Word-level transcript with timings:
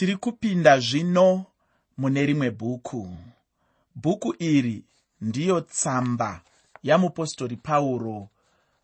tiri 0.00 0.16
kupinda 0.16 0.78
zvino 0.78 1.46
mune 1.98 2.26
rimwe 2.26 2.50
bhuku. 2.50 3.16
Bhuku 3.94 4.34
iri 4.38 4.84
ndiyo 5.20 5.60
tsamba 5.60 6.40
yamupostori 6.82 7.56
pauro 7.56 8.28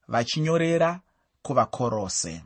vachinyorera 0.09 1.01
kuvakorose. 1.43 2.43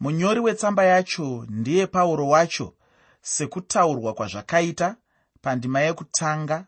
Munyori 0.00 0.40
wetsamba 0.40 0.84
yacho 0.84 1.46
ndiye 1.48 1.86
pauro 1.86 2.28
wacho 2.28 2.74
sekutaurwa 3.22 4.14
kwazvakaita 4.14 4.96
pandima 5.42 5.80
yekutanga 5.80 6.66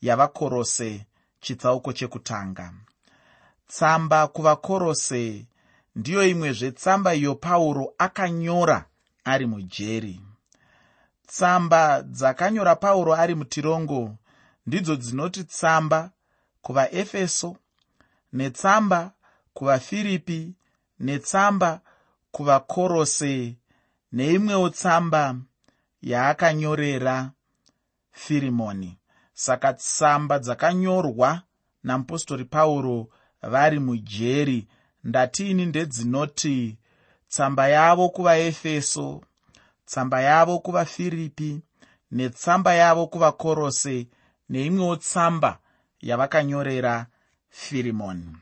yavakorose 0.00 1.06
chitsauko 1.40 1.92
chekutanga. 1.92 2.72
Tsamba 3.66 4.26
kuvakorose 4.28 5.46
ndiyo 5.96 6.28
imwezvetsamba 6.28 7.14
iyo 7.14 7.34
pauro 7.34 7.94
akanyora 7.98 8.84
ari 9.24 9.46
mujeri. 9.46 10.20
Tsamba 11.26 12.02
dzakanyora 12.02 12.76
pauro 12.76 13.14
ari 13.14 13.34
mutirongo 13.34 14.16
ndidzo 14.66 14.96
dzinoti 14.96 15.44
tsamba 15.44 16.10
kuvaefeso 16.62 17.56
netsamba 18.32 19.12
kuvafiripi 19.54 20.54
netsamba 21.00 21.80
kuvakorose 22.30 23.56
neimwewo 24.12 24.70
tsamba 24.70 25.36
yaakanyorera 26.02 27.30
firimoni. 28.12 28.98
Saka 29.34 29.72
tsamba 29.72 30.38
dzakanyorwa 30.38 31.42
namupostori 31.82 32.44
pauro 32.44 33.08
vari 33.42 33.78
mujeri. 33.78 34.68
Ndatiini 35.04 35.66
ndedzinoti 35.66 36.78
tsamba 37.28 37.68
yavo 37.68 38.08
kuvaefeso 38.08 39.20
tsamba 39.86 40.20
yavo 40.20 40.58
kuvafiripi 40.58 41.60
netsamba 42.10 42.74
yavo 42.74 43.06
kuvakorose 43.06 44.06
neimwewo 44.48 44.96
tsamba 44.96 45.58
yavakanyorera 46.00 47.06
firimoni 47.50 48.36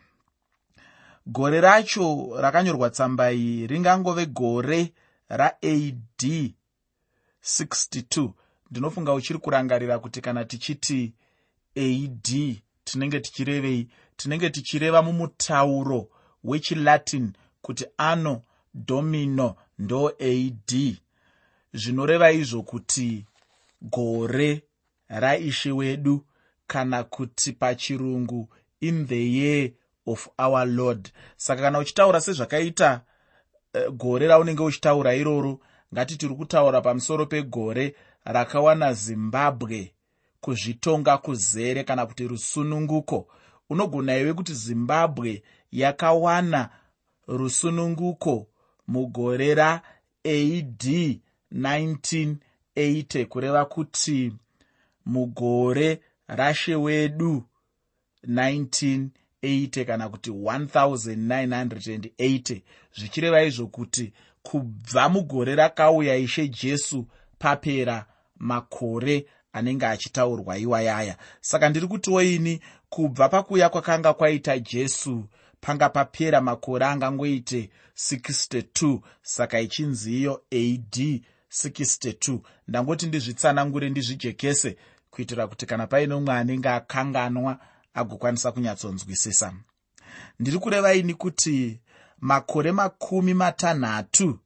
gore 1.26 1.60
racho 1.60 2.28
rakanyorwa 2.40 2.90
tsamba 2.90 3.32
iyi 3.32 3.66
ringangove 3.66 4.26
gore 4.26 4.92
raad 5.28 6.52
62 7.42 8.30
ndinofunga 8.70 9.12
uchiri 9.12 9.38
kurangarira 9.38 9.98
kuti 9.98 10.20
kana 10.20 10.44
tichiti 10.44 11.14
ad 11.76 12.56
tinenge 12.84 13.20
tichirevei 13.20 13.88
tinenge 14.16 14.50
tichireva 14.50 15.02
mumutauro 15.02 16.08
wechilatin 16.44 17.32
kuti 17.62 17.86
ano 17.96 18.42
domino 18.76 19.56
ndo 19.78 20.08
ad 20.08 20.96
zvinoreva 21.74 22.32
izvo 22.32 22.62
kuti 22.62 23.24
gore 23.82 24.62
raishe 25.08 25.72
wedu 25.72 26.24
kana 26.66 27.04
kuti 27.04 27.52
pachirungu 27.52 28.48
in 28.80 29.06
the 29.06 29.32
year 29.32 29.70
of 30.06 30.28
our 30.38 30.66
lord. 30.66 31.10
Saka 31.36 31.62
kana 31.62 31.78
uchitaura 31.78 32.20
sezvakaita 32.20 33.00
uh, 33.74 33.94
gore 33.94 34.26
raunenge 34.26 34.62
uchitaura 34.62 35.14
iroro 35.14 35.60
ngati 35.94 36.16
tiri 36.16 36.34
kutaura 36.34 36.80
pamusoro 36.80 37.26
pegore 37.26 37.94
rakawana 38.24 38.92
zimbabwe 38.92 39.92
kuzvitonga 40.40 41.18
kuzere 41.18 41.84
kana 41.84 42.06
kuti 42.06 42.28
rusununguko. 42.28 43.28
Unogona 43.70 44.16
iwe 44.16 44.32
kuti 44.34 44.54
zimbabwe 44.54 45.42
yakawana 45.72 46.70
rusununguko 47.28 48.46
mugore 48.88 49.54
raad 49.54 49.80
1980 51.54 53.26
kureva 53.26 53.64
kuti 53.64 54.32
mugore 55.06 56.00
rashe 56.26 56.74
wedu 56.74 57.44
1980 58.28 59.84
kana 59.84 60.08
kuti 60.08 60.30
1980 60.30 62.60
zvichireva 62.98 63.42
izvo 63.42 63.66
kuti 63.66 64.12
kubva 64.42 65.08
mugore 65.08 65.54
rakauya 65.54 66.16
ishe 66.16 66.48
jesu 66.48 67.06
papera 67.38 68.06
makore 68.36 69.26
anenge 69.52 69.86
achitaurwa 69.86 70.58
iwayaya. 70.58 71.16
Saka 71.40 71.68
ndiri 71.68 71.86
kutiwo 71.86 72.22
ini 72.22 72.60
kubva 72.88 73.28
pakuuya 73.28 73.68
kwakanga 73.68 74.14
kwaita 74.14 74.58
jesu 74.58 75.24
panga 75.66 75.88
papera 75.88 76.40
makore 76.40 76.86
angangoite 76.86 77.70
62 77.96 79.00
saka 79.22 79.60
ichinzi 79.60 80.18
iyo 80.20 80.42
ad 80.52 81.20
62 81.50 82.38
ndangoti 82.68 83.06
ndizvitsanangure 83.06 83.90
ndizvijekese 83.90 84.76
kuitira 85.10 85.46
kuti 85.46 85.66
kana 85.66 85.86
paine 85.86 86.14
umwe 86.14 86.34
anenge 86.34 86.68
akanganwa 86.68 87.58
agokwanisa 87.94 88.52
kunyatsonzwisisa. 88.52 89.52
Ndiri 90.40 90.58
kureva 90.58 90.94
ini 90.94 91.14
kuti 91.14 91.80
makore 92.20 92.72
makumi 92.72 93.34
matanhatu 93.34 94.38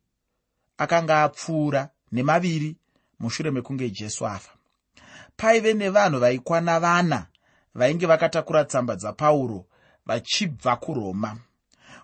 akanga 0.78 1.22
apfuura 1.22 1.88
nemaviri 2.12 2.76
mushure 3.19 3.50
mekunge 3.50 3.91
jesu 3.91 4.26
afa. 4.26 4.53
Paive 5.36 5.75
nevanhu 5.75 6.19
vaikwana 6.20 6.80
vana 6.80 7.26
vainge 7.75 8.06
vakatakura 8.06 8.64
tsamba 8.64 8.97
dzapauro 8.97 9.66
vachibva 10.10 10.76
kuroma. 10.76 11.37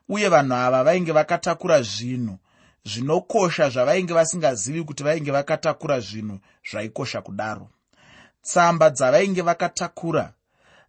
Uye 0.09 0.29
vanhu 0.29 0.55
ava 0.55 0.85
vainge 0.85 1.13
vakatakura 1.13 1.83
zvinhu 1.83 2.39
zvinokosha 2.85 3.69
zvavainge 3.69 4.15
vasingazivi 4.15 4.85
kuti 4.85 5.03
vainge 5.03 5.31
vakatakura 5.31 6.01
zvinhu 6.01 6.39
zvaikosha 6.71 7.21
kudaro. 7.21 7.69
Tsamba 8.43 8.91
dzavainge 8.91 9.43
vakatakura 9.43 10.33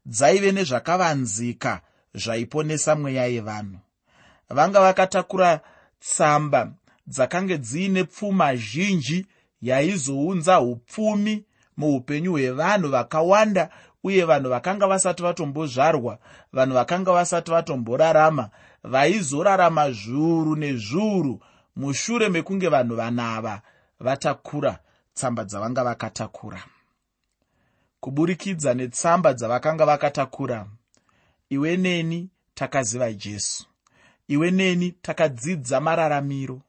dzaive 0.06 0.52
nezvakavanzika 0.52 1.82
zvaiponesa 2.14 2.96
mweya 2.96 3.26
yevanhu. 3.26 3.80
Vanga 4.50 4.80
vakatakura 4.82 5.60
tsamba 6.00 6.72
dzakange 7.08 7.58
dziine 7.58 8.04
pfuma 8.04 8.56
zhinji 8.56 9.26
yaizounza 9.62 10.62
upfumi 10.62 11.46
muupenyu 11.78 12.32
hwevanhu 12.32 12.90
vakawanda 12.90 13.70
uye 14.04 14.26
vanhu 14.26 14.50
vakanga 14.50 14.88
vasati 14.88 15.24
vatombozvarwa 15.24 16.20
vanhu 16.54 16.74
vakanga 16.74 17.12
vasati 17.12 17.52
vatomborarama 17.52 18.50
vaizorarama 18.84 19.92
zviuru 19.92 20.56
nezviuru 20.56 21.40
mushure 21.76 22.30
mekunge 22.30 22.68
vanhu 22.68 22.96
vanava 22.96 23.62
vatakura 24.00 24.80
tsamba 25.14 25.44
dzavanga 25.44 25.84
vakatakura. 25.84 26.64
Kuburikidza 28.00 28.74
netsamba 28.74 29.34
dzavakanga 29.34 29.86
vakatakura 29.86 30.66
iwe 31.50 31.78
neni 31.78 32.30
takaziva 32.54 33.14
jesu 33.14 33.66
iwe 34.28 34.52
neni 34.52 34.92
takadzidza 34.92 35.82
mararamiro 35.82 36.62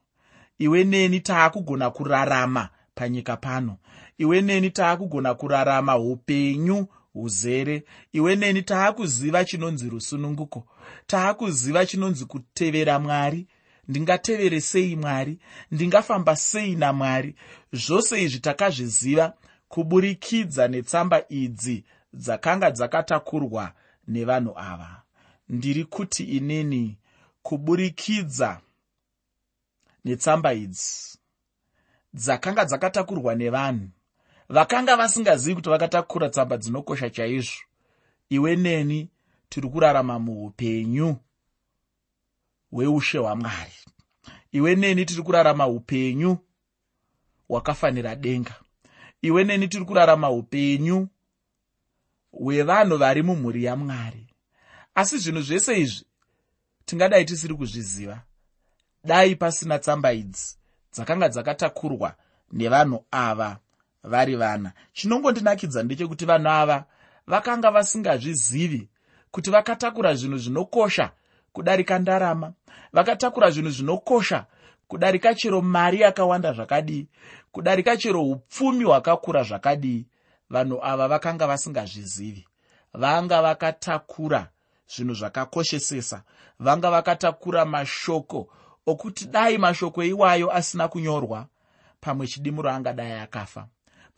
iwe 0.59 0.85
neni 0.85 1.21
taakugona 1.21 1.91
kurarama 1.91 2.69
panyika 2.95 3.37
pano 3.37 3.77
iwe 4.19 4.41
neni 4.41 4.71
taakugona 4.71 5.35
kurarama 5.35 5.99
upenyu 5.99 6.87
huzere 7.21 7.85
iwe 8.13 8.37
neni 8.37 8.63
taakuziva 8.63 9.45
chinonzi 9.45 9.89
rusununguko 9.89 10.67
taakuziva 11.07 11.87
chinonzi 11.87 12.25
kutevera 12.25 12.99
mwari. 12.99 13.47
Ndingatevere 13.89 14.61
sei 14.61 14.97
mwari? 14.97 15.39
Ndingafamba 15.71 16.37
sei 16.37 16.75
namwari 16.75 17.35
zvose 17.73 18.23
izvi 18.23 18.41
takazviziva 18.41 19.35
kuburikidza 19.69 20.69
netsamba 20.69 21.25
idzi 21.29 21.85
dzakanga 22.15 22.71
dzakatakurwa 22.71 23.73
nevanhu 24.09 24.53
ava. 24.57 25.03
Ndiri 25.49 25.85
kuti 25.85 26.25
inini 26.25 26.99
kuburikidza 27.43 28.61
netsamba 30.05 30.55
idzi 30.55 31.19
dzakanga 32.15 32.65
dzakatakurwa 32.65 33.35
nevanhu 33.35 33.89
vakanga 34.49 34.97
vasingazivi 34.97 35.55
kuti 35.55 35.71
vakatakura 35.71 36.29
tsamba 36.29 36.57
dzinokosha 36.57 37.11
chaizvo 37.11 37.63
iwe 38.29 38.57
neni 38.57 39.11
tiri 39.49 39.69
kurarama 39.69 40.19
muupenyu 40.19 41.17
hweushe 42.71 43.19
hwamwari. 43.19 43.73
Iwe 44.53 44.75
neni 44.75 45.05
tiri 45.05 45.23
kurarama 45.23 45.67
upenyu 45.67 46.39
hwakafanira 47.49 48.17
denga. 48.17 48.55
Iwe 49.23 49.45
neni 49.45 49.69
tiri 49.69 49.85
kurarama 49.85 50.31
upenyu 50.31 51.09
hwevanhu 52.33 52.97
vari 52.97 53.23
mumhuri 53.23 53.65
yamwari. 53.65 54.35
Asi 54.95 55.19
zvinhu 55.19 55.43
zvese 55.43 55.81
izvi 55.81 56.05
tingadai 56.85 57.25
tisiri 57.25 57.55
kuzviziva. 57.55 58.23
Dai 59.05 59.37
pasina 59.37 59.79
tsamba 59.79 60.13
idzi 60.13 60.57
dzakanga 60.93 61.29
dzakatakurwa 61.29 62.17
nevanhu 62.53 63.05
ava 63.11 63.59
vari 64.05 64.37
vana. 64.37 64.73
Chinongondinakidza 64.93 65.83
ndechekuti 65.83 66.25
vanhu 66.25 66.49
ava 66.49 66.85
vakanga 67.27 67.71
vasingazvizivi 67.71 68.89
kuti 69.31 69.51
vakatakura 69.51 70.15
zvinhu 70.15 70.39
zvinokosha 70.39 71.11
kudarika 71.53 71.99
ndarama 71.99 72.53
vakatakura 72.93 73.51
zvinhu 73.51 73.71
zvinokosha 73.71 74.47
kudarika 74.89 75.35
chero 75.35 75.61
mari 75.61 76.01
yakawanda 76.01 76.53
zvakadii 76.53 77.07
kudarika 77.53 77.97
chero 77.97 78.23
upfumi 78.23 78.85
hwakakura 78.85 79.43
zvakadii 79.43 80.07
vanhu 80.51 80.79
ava 80.83 81.09
vakanga 81.09 81.47
vasingazvizivi. 81.47 82.47
Vanga 82.95 83.43
vakatakura 83.43 84.49
zvinhu 84.89 85.15
zvakakoshesesa. 85.15 86.23
Vanga 86.59 86.91
vakatakura 86.91 87.65
mashoko 87.65 88.49
okuti 88.87 89.27
dai 89.27 89.59
mashoko 89.59 90.05
iwayo 90.05 90.53
asina 90.53 90.89
kunyorwa 90.89 91.47
pamwe 92.01 92.27
chidimuro 92.27 92.71
angadai 92.71 93.13
akafa 93.13 93.67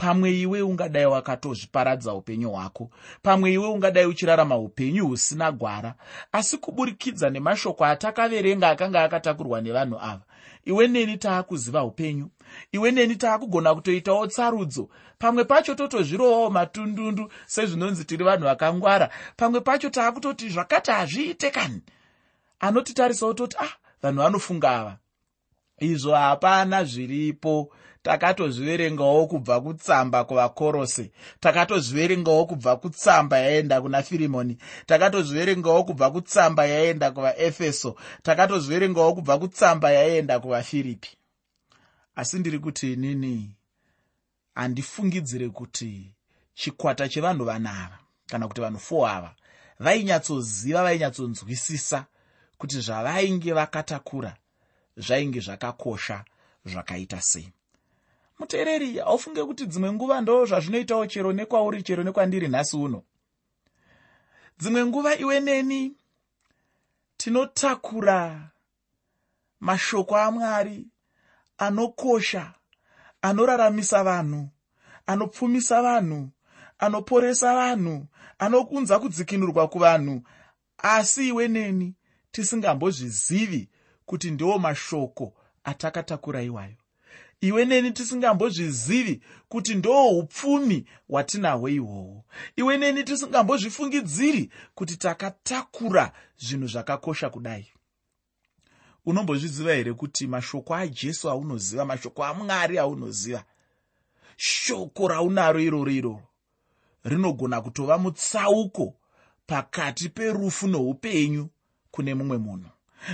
pamwe 0.01 0.41
iwe 0.41 0.63
ungadai 0.63 1.07
wakatozviparadza 1.07 2.15
upenyu 2.15 2.51
hwako. 2.51 2.91
Pamwe 3.23 3.53
iwe 3.53 3.69
ungadai 3.69 4.07
uchirarama 4.07 4.57
upenyu 4.57 5.07
husina 5.07 5.53
gwara. 5.53 5.95
Asi 6.33 6.59
kuburikidza 6.59 7.31
nemashoko 7.31 7.85
atakaverenga 7.85 8.69
akanga 8.69 9.03
akatakurwa 9.03 9.61
nevanhu 9.61 9.99
ava 10.01 10.25
iwe 10.65 10.89
neni 10.89 11.17
taakuziva 11.17 11.85
upenyu? 11.85 12.31
Iwe 12.73 12.91
neni 12.91 13.17
taakugona 13.17 13.75
kutoitawo 13.75 14.27
tsarudzo? 14.27 14.89
Pamwe 15.19 15.45
pacho 15.45 15.75
totozvirovawo 15.75 16.51
matundundu 16.51 17.33
sezvinonzi 17.47 18.05
tiri 18.05 18.25
vanhu 18.25 18.45
vakangwara. 18.45 19.11
Pamwe 19.37 19.61
pacho 19.61 19.91
taakutoti 19.91 20.49
zvakati 20.49 20.91
hazviite 20.91 21.51
kani 21.51 21.83
anotitarisawo 22.61 23.35
toti 23.35 23.57
ah 23.61 23.75
vanhu 24.03 24.23
vanofunga 24.23 24.71
ava. 24.71 24.99
Izvo 25.79 26.15
hapana 26.15 26.85
zviripo 26.85 27.73
takatozviverengawo 28.03 29.27
kubva 29.27 29.61
kutsamba 29.61 30.25
kuvakorose. 30.25 31.11
Takatozviverengawo 31.41 32.47
kubva 32.47 32.77
kutsamba 32.77 33.39
yaenda 33.39 33.81
kuna 33.81 34.03
firimoni. 34.03 34.59
Takatozviverengawo 34.87 35.85
kubva 35.85 36.11
kutsamba 36.11 36.67
yaenda 36.67 37.11
kuvaefeso. 37.11 37.97
Takatozviverengawo 38.23 39.15
kubva 39.15 39.39
kutsamba 39.39 39.91
yaenda 39.91 40.41
kuvafiripi. 40.41 41.17
Asi 42.17 42.39
ndiri 42.39 42.59
kuti 42.59 42.93
inini 42.93 43.57
handifungidzire 44.55 45.49
kuti 45.49 46.13
chikwata 46.55 47.09
chevanhu 47.09 47.45
vanava 47.45 47.99
kana 48.27 48.49
kuti 48.49 48.61
vanhu 48.61 48.79
fo 48.79 49.07
ava 49.07 49.35
vainyatsoziva 49.79 50.83
vainyatsonzwisisa 50.83 52.05
kuti 52.59 52.81
zvavainge 52.81 53.53
vakatakura 53.53 54.37
zvainge 54.97 55.41
zvakakosha 55.41 56.25
zvakaita 56.65 57.21
sei 57.23 57.53
muteereri 58.41 58.99
haufunge 58.99 59.45
kuti 59.45 59.67
dzimwe 59.67 59.93
nguva 59.93 60.21
ndo 60.21 60.47
zvazvinoitawo 60.47 61.07
chero 61.07 61.33
nekwauri 61.33 61.83
chero 61.83 62.03
nekwandiri 62.03 62.49
nhasi 62.49 62.77
uno. 62.77 63.03
Dzimwe 64.59 64.87
nguva 64.87 65.19
iwe 65.19 65.41
neni 65.41 65.97
tinotakura 67.17 68.51
mashoko 69.61 70.17
amwari 70.17 70.87
anokosha 71.59 72.55
anoraramisa 73.23 74.05
vanhu 74.05 74.49
anopfumisa 75.07 75.83
vanhu 75.83 76.29
anoporesa 76.79 77.55
vanhu 77.55 78.07
anokunza 78.39 78.99
kudzikinurwa 78.99 79.69
kuvanhu. 79.69 80.23
Asi 80.79 81.29
iwe 81.29 81.49
neni 81.49 81.95
tisingambozvizivi 82.33 83.69
kuti 84.07 84.31
ndiwo 84.31 84.59
mashoko 84.59 85.35
atakatakura 85.65 86.43
iwayo 86.43 86.77
iwe 87.41 87.65
neni 87.65 87.93
tisingambozvizivi 87.93 89.21
kuti 89.49 89.75
ndo 89.75 90.09
upfumi 90.09 90.87
hwatinahwo 91.09 91.69
ihwohwo. 91.69 92.25
Iwe 92.57 92.79
neni 92.79 93.05
tisingambozvifungidziri 93.05 94.51
kuti 94.75 94.97
takatakura 94.97 96.13
zvinhu 96.39 96.67
zvakakosha 96.67 97.31
kudai. 97.31 97.67
Unombozviziva 99.07 99.75
here 99.75 99.93
kuti 99.93 100.27
mashoko 100.27 100.75
ajesu 100.75 101.31
aunoziva 101.31 101.85
mashoko 101.85 102.25
amwari 102.25 102.79
aunoziva? 102.79 103.45
Shoko 104.37 105.09
raunaro 105.09 105.61
iroro 105.61 105.93
iroro 105.93 106.23
rinogona 107.05 107.61
kutova 107.61 107.99
mutsauko 107.99 108.95
pakati 109.47 110.09
perufu 110.09 110.69
noupenyu 110.69 111.49
kune 111.91 112.15
mumwe 112.15 112.39
munhu. 112.39 112.71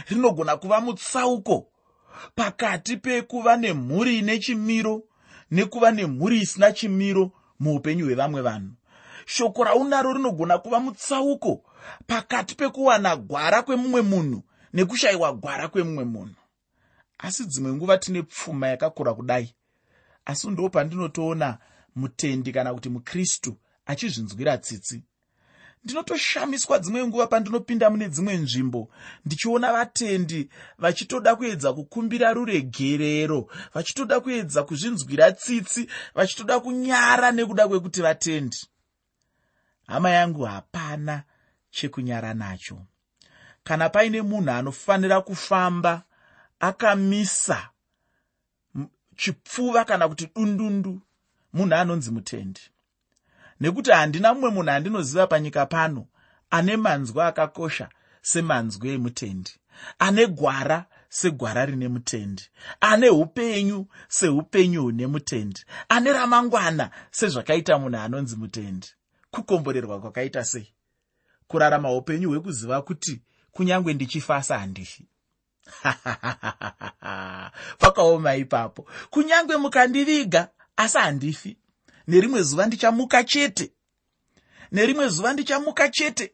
Rinogona 0.08 0.56
kuva 0.56 0.80
mutsauko 0.80 1.68
pakati 2.34 2.96
pekuva 2.96 3.56
nemhuri 3.56 4.18
ine 4.18 4.38
chimiro 4.38 5.02
nekuva 5.50 5.90
nemhuri 5.90 6.40
isina 6.40 6.72
chimiro 6.72 7.32
muupenyu 7.60 8.04
hwevamwe 8.04 8.42
vanhu. 8.42 8.72
Shoko 9.26 9.64
raunaro 9.64 10.12
rinogona 10.12 10.58
kuva 10.58 10.80
mutsauko 10.80 11.64
pakati 12.06 12.54
pekuwana 12.54 13.16
gwara 13.16 13.62
kwemumwe 13.62 14.02
munhu 14.02 14.42
nekushayiwa 14.72 15.32
gwara 15.32 15.68
kwemumwe 15.68 16.04
munhu. 16.04 16.34
Asi 17.18 17.44
dzimwe 17.44 17.72
nguva 17.72 17.98
tine 17.98 18.22
pfuma 18.22 18.68
yakakura 18.68 19.14
kudai. 19.14 19.54
Asi 20.24 20.48
ndo 20.48 20.68
pandinotoona 20.68 21.58
mutendi 21.96 22.52
kana 22.52 22.74
kuti 22.74 22.88
mukristu 22.88 23.56
achizvinzwira 23.86 24.58
tsitsi 24.58 25.02
ndinotoshamiswa 25.84 26.78
dzimwe 26.78 27.06
nguva 27.06 27.26
pandinopinda 27.26 27.90
mune 27.90 28.08
dzimwe 28.08 28.36
nzvimbo 28.36 28.90
ndichiona 29.24 29.72
vatendi 29.72 30.50
vachitoda 30.78 31.36
kuedza 31.36 31.72
kukumbira 31.72 32.32
ruregerero 32.32 33.50
vachitoda 33.74 34.20
kuedza 34.20 34.62
kuzvinzwira 34.62 35.32
tsitsi 35.32 35.88
vachitoda 36.14 36.60
kunyara 36.60 37.30
nekuda 37.32 37.68
kwekuti 37.68 38.02
vatendi. 38.02 38.58
Hama 39.86 40.10
yangu 40.10 40.42
hapana 40.44 41.22
chekunyara 41.70 42.34
nacho. 42.34 42.78
Kana 43.64 43.88
paine 43.88 44.22
munhu 44.22 44.50
anofanira 44.50 45.20
kufamba 45.20 46.02
akamisa 46.60 47.70
chipfuva 49.16 49.84
kana 49.84 50.08
kuti 50.08 50.30
dundundu 50.34 51.02
munhu 51.52 51.74
anonzi 51.74 52.10
mutendi 52.10 52.60
nekuti 53.60 53.90
handina 53.90 54.34
mumwe 54.34 54.50
munhu 54.50 54.70
andinoziva 54.70 55.26
panyika 55.26 55.66
pano 55.66 56.06
ane 56.50 56.76
manzwi 56.76 57.22
akakosha 57.22 57.88
semanzwi 58.22 58.88
emutendi 58.90 59.52
ane 59.98 60.26
gwara 60.26 60.86
segwara 61.08 61.66
rine 61.66 61.88
mutendi 61.88 62.42
ane 62.80 63.08
upenyu 63.10 63.86
seupenyu 64.08 64.82
hune 64.82 65.06
mutendi 65.06 65.60
ane 65.88 66.12
ramangwana 66.12 66.90
sezvakaita 67.10 67.78
munhu 67.78 67.98
anonzi 67.98 68.36
mutendi. 68.36 68.88
Kukomborerwa 69.30 70.00
kwakaita 70.00 70.44
sei? 70.44 70.74
Kurarama 71.48 71.92
upenyu 71.92 72.28
hwekuziva 72.30 72.82
kuti 72.82 73.22
kunyange 73.52 73.94
ndichifasa 73.94 74.58
handifi. 74.58 75.08
Pakaoma 77.78 78.36
ipapo. 78.36 78.88
Kunyange 79.10 79.56
mukandiviga 79.56 80.48
asi 80.76 80.98
handifi 80.98 81.56
nerimwe 82.06 82.42
zuva 82.42 82.66
ndichamuka 82.66 83.24
chete. 83.24 83.72
Nerimwe 84.72 85.08
zuva 85.08 85.32
ndichamuka 85.32 85.88
chete. 85.88 86.32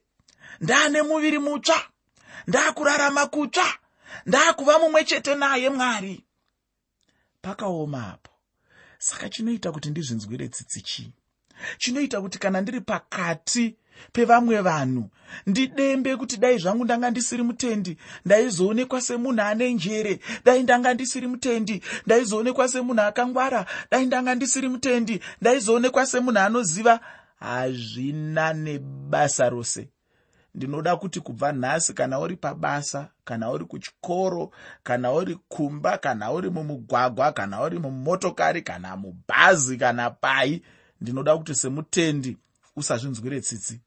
Ndaane 0.61 1.03
muviri 1.03 1.39
mutsva. 1.39 1.89
Ndaakurarama 2.47 3.27
kutsva. 3.27 3.79
Ndaakuva 4.27 4.79
mumwe 4.79 5.05
chete 5.05 5.35
naye 5.35 5.71
mwari. 5.71 6.25
Pakaoma 7.43 8.13
apo 8.13 8.31
saka 8.99 9.29
chinoita 9.29 9.73
kuti 9.73 9.91
ndizvinzwire 9.91 10.49
tsitsi 10.49 10.81
chii? 10.83 11.13
Chinoita 11.79 12.21
kuti 12.21 12.39
kana 12.39 12.61
ndiri 12.61 12.81
pakati 12.81 13.77
pevamwe 14.13 14.61
vanhu. 14.61 15.11
Ndidembe 15.47 16.17
kuti 16.17 16.37
dai 16.37 16.59
zvangu 16.59 16.85
ndanga 16.85 17.11
ndisiri 17.11 17.43
mutendi 17.43 17.97
ndaizoonekwa 18.25 19.01
semunhu 19.01 19.43
ane 19.43 19.75
njere 19.75 20.21
dai 20.45 20.63
ndanga 20.63 20.95
ndisiri 20.95 21.27
mutendi 21.27 21.83
ndaizoonekwa 22.07 22.69
semunhu 22.69 23.03
akangwara 23.03 23.67
dai 23.91 24.07
ndanga 24.07 24.35
ndisiri 24.35 24.69
mutendi 24.69 25.21
ndaizoonekwa 25.41 26.07
semunhu 26.07 26.39
anoziva. 26.39 27.01
Hazvina 27.41 28.53
nebasa 28.53 29.49
rose. 29.49 29.89
Ndinoda 30.55 30.97
kuti 30.97 31.21
kubva 31.21 31.53
nhasi 31.53 31.95
kana 31.95 32.19
uri 32.21 32.37
pabasa 32.37 33.09
kana 33.25 33.51
uri 33.51 33.65
kuchikoro 33.65 34.51
kana 34.83 35.13
uri 35.13 35.39
kumba 35.49 35.99
kana 35.99 36.33
uri 36.33 36.51
mumugwagwa 36.51 37.33
kana 37.33 37.63
uri 37.63 37.79
mumotokari 37.79 38.63
kana 38.63 38.97
mubhazi 38.97 39.77
kana 39.77 40.11
pai 40.11 40.63
ndinoda 41.01 41.37
kuti 41.39 41.55
semutendi 41.55 42.37
usazvinzwire 42.77 43.41
tsitsi. 43.41 43.81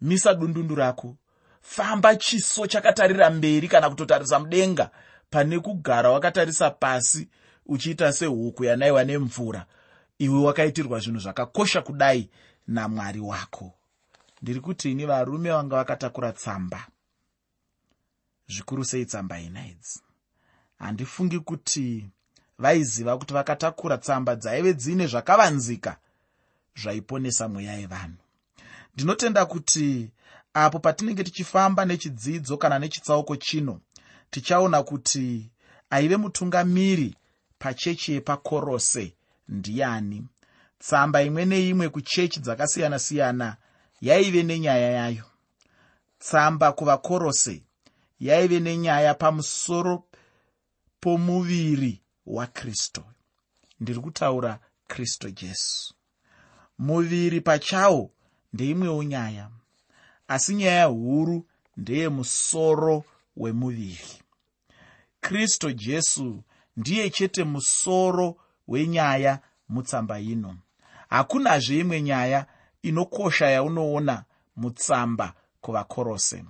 Misa 0.00 0.34
dundundu 0.34 0.74
rako. 0.74 1.16
Famba 1.60 2.16
chiso 2.16 2.66
chakatarira 2.66 3.30
mberi 3.30 3.68
kana 3.68 3.90
kutotarisa 3.90 4.38
mudenga 4.38 4.90
pane 5.30 5.58
kugara 5.60 6.10
wakatarisa 6.10 6.70
pasi 6.70 7.28
uchiita 7.66 8.12
sehuku 8.12 8.64
yanaiwa 8.64 9.04
nemvura. 9.04 9.66
Iwe 10.18 10.40
wakaitirwa 10.40 11.00
zvinhu 11.00 11.20
zvakakosha 11.20 11.82
kudai 11.82 12.30
namwari 12.66 13.20
wako. 13.20 13.74
Ndiri 14.42 14.60
kuti 14.60 14.90
ini 14.90 15.06
varume 15.06 15.50
vanga 15.50 15.76
vakatakura 15.76 16.32
tsamba. 16.32 16.86
Zvikuru 18.48 18.84
sei 18.84 19.04
tsamba 19.04 19.40
ina 19.40 19.66
idzi? 19.66 20.00
Handifungi 20.78 21.40
kuti 21.40 22.10
vaiziva 22.58 23.18
kuti 23.18 23.34
vakatakura 23.34 23.98
tsamba 23.98 24.36
dzaive 24.36 24.74
dziine 24.74 25.06
zvakavanzika 25.06 25.96
zvaiponesa 26.76 27.48
mweya 27.48 27.74
yevanhu. 27.74 28.16
Ndinotenda 28.94 29.46
kuti 29.46 30.10
apo 30.54 30.78
patinenge 30.78 31.24
tichifamba 31.24 31.84
nechidzidzo 31.84 32.56
kana 32.56 32.78
nechitsauko 32.78 33.36
chino 33.36 33.80
tichaona 34.30 34.82
kuti 34.82 35.50
aive 35.90 36.16
mutungamiri 36.16 37.14
pachechi 37.58 38.12
yepakorose 38.12 39.14
ndiani. 39.48 40.24
Tsamba 40.78 41.22
imwe 41.22 41.44
neimwe 41.44 41.88
kuchechi 41.88 42.40
dzakasiyana-siyana 42.40 43.56
yaive 44.00 44.42
nenyaya 44.42 44.90
yayo. 44.90 45.24
Tsamba 46.18 46.72
kuvakorose 46.72 47.62
yaive 48.20 48.60
nenyaya 48.60 49.14
pamusoro 49.14 50.04
pomuviri 51.00 52.02
wakristu 52.26 53.02
ndiri 53.80 54.00
kutaura 54.00 54.58
kristu 54.88 55.30
jesu 55.30 55.94
muviri 56.78 57.40
pachawo 57.40 58.10
ndeimwewo 58.52 59.02
nyaya 59.02 59.50
asi 60.28 60.54
nyaya 60.54 60.84
huru 60.84 61.46
ndeyemusoro 61.76 63.04
wemuviri. 63.36 63.98
Kristu 65.20 65.72
jesu 65.72 66.42
ndiye 66.76 67.10
chete 67.10 67.44
musoro 67.44 68.36
wenyaya 68.68 69.40
mutsamba 69.68 70.20
ino. 70.20 70.56
Hakunazve 71.08 71.78
imwe 71.78 72.02
nyaya 72.02 72.46
inokosha 72.82 73.46
yaunoona 73.46 74.24
mutsamba 74.56 75.34
kuvakorose. 75.60 76.44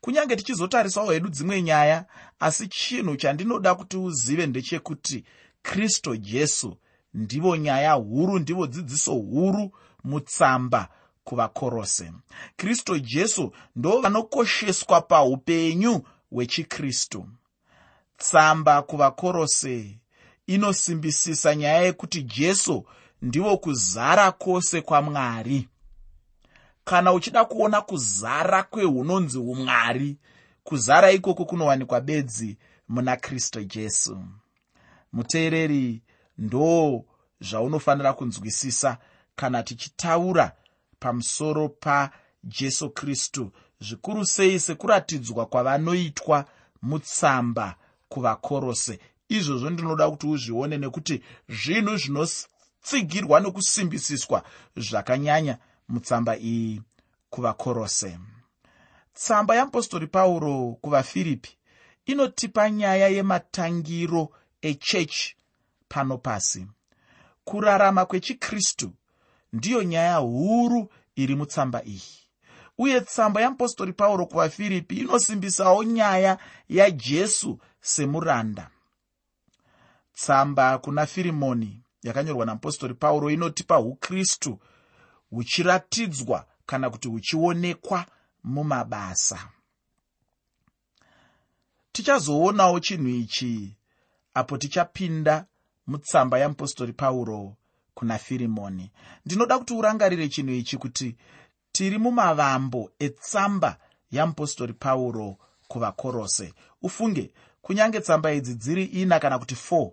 Kunyange 0.00 0.36
tichizotarisawo 0.36 1.12
hedu 1.12 1.28
dzimwe 1.28 1.62
nyaya 1.62 2.04
asi 2.40 2.68
chinhu 2.68 3.16
chandinoda 3.16 3.74
kuti 3.74 3.96
uzive 3.96 4.46
ndechekuti 4.46 5.24
kristu 5.62 6.16
jesu 6.16 6.76
ndivo 7.18 7.56
nyaya 7.56 7.92
huru 7.92 8.38
ndivo 8.38 8.66
dzidziso 8.66 9.12
huru 9.14 9.70
mutsamba 10.04 10.88
kuvakorose. 11.24 12.12
Kristu 12.56 12.98
jesu 12.98 13.52
ndo 13.76 14.00
vanokosheswa 14.00 15.00
paupenyu 15.00 16.02
hwechikristu. 16.30 17.28
Tsamba 18.16 18.82
kuvakorose 18.82 19.98
inosimbisisa 20.46 21.54
nyaya 21.56 21.80
yekuti 21.82 22.22
jesu 22.22 22.84
ndivo 23.22 23.56
kuzara 23.56 24.32
kwose 24.32 24.80
kwamwari. 24.80 25.68
Kana 26.84 27.12
uchida 27.12 27.44
kuona 27.44 27.80
kuzara 27.80 28.62
kwehunonzi 28.62 29.38
umwari 29.38 30.16
kuzara 30.64 31.10
ikoko 31.12 31.44
kunowanikwa 31.44 32.00
bedzi 32.00 32.56
muna 32.88 33.16
kristu 33.16 33.64
jesu. 33.64 34.18
Muteereri 35.12 36.02
ndo 36.38 37.04
zvaunofanira 37.40 38.12
kunzwisisa 38.12 38.98
kana 39.36 39.62
tichitaura 39.62 40.52
pamusoro 41.00 41.68
pajesu 41.68 42.90
kristu. 42.90 43.52
Zvikuru 43.80 44.26
sei 44.26 44.60
sekuratidzwa 44.60 45.46
kwavanoitwa 45.46 46.44
mutsamba 46.82 47.76
kuvakorose. 48.08 48.98
Izvozvo 49.28 49.70
ndinoda 49.70 50.10
kuti 50.10 50.26
uzvione 50.26 50.78
nekuti 50.78 51.22
zvinhu 51.48 51.96
zvinotsigirwa 51.96 53.40
nekusimbisiswa 53.40 54.42
zvakanyanya 54.76 55.58
mutsamba 55.88 56.36
iyi 56.36 56.82
kuvakorose. 57.30 58.18
Tsamba 59.14 59.54
yeapostori 59.54 60.06
pauro 60.06 60.78
kuvafiripi 60.82 61.50
inotipa 62.06 62.70
nyaya 62.70 63.08
yematangiro 63.08 64.28
echechi 64.62 65.36
pano 65.88 66.18
pasi 66.18 66.66
kurarama 67.48 68.06
kwechikristu 68.06 68.92
ndiyo 69.52 69.82
nyaya 69.82 70.16
huru 70.16 70.90
iri 71.16 71.36
mutsamba 71.36 71.84
iyi. 71.84 72.02
Uye 72.78 73.00
tsamba 73.00 73.40
yeapostori 73.40 73.92
pauro 73.92 74.26
kuvafiripi 74.26 74.96
inosimbisawo 74.96 75.84
nyaya 75.84 76.38
yajesu 76.68 77.58
semuranda. 77.80 78.70
Tsamba 80.14 80.78
kuna 80.78 81.06
firimoni 81.06 81.82
yakanyorwa 82.02 82.46
namupostori 82.46 82.94
pauro 82.94 83.30
inotipa 83.30 83.78
ukristu 83.78 84.58
huchiratidzwa 85.30 86.46
kana 86.66 86.90
kuti 86.90 87.08
huchionekwa 87.08 88.06
mumabasa. 88.44 89.48
Tichazoonawo 91.92 92.80
chinhu 92.80 93.08
ichi 93.08 93.76
apo 94.34 94.58
tichapinda 94.58 95.46
mutsamba 95.88 96.38
yamupostori 96.38 96.92
pauro 96.92 97.56
kuna 97.94 98.18
firimoni. 98.18 98.90
Ndinoda 99.26 99.58
kuti 99.58 99.74
urangarire 99.74 100.28
chinhu 100.28 100.54
ichi 100.54 100.76
kuti 100.76 101.16
tiri 101.72 101.98
mumavambo 101.98 102.90
etsamba 102.98 103.76
yamupostori 104.10 104.72
pauro 104.72 105.36
kuvakorose. 105.68 106.54
Ufunge 106.82 107.32
kunyange 107.62 108.00
tsamba 108.00 108.32
idzi 108.32 108.54
dziri 108.54 108.84
ina 108.84 109.20
kana 109.20 109.38
kuti 109.38 109.54
4 109.54 109.90